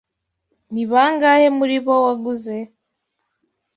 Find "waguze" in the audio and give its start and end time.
2.05-2.57